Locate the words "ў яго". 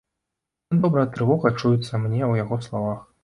2.17-2.59